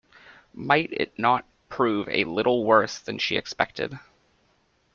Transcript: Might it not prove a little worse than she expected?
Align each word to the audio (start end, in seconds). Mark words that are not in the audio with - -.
Might 0.55 0.91
it 0.93 1.19
not 1.19 1.45
prove 1.69 2.09
a 2.09 2.23
little 2.23 2.65
worse 2.65 2.97
than 2.97 3.19
she 3.19 3.37
expected? 3.37 3.99